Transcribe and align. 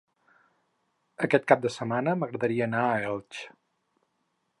Aquest 1.27 1.45
cap 1.51 1.61
de 1.65 1.71
setmana 1.75 2.15
m'agradaria 2.21 2.67
anar 2.69 2.81
a 2.87 2.97
Elx. 3.11 3.43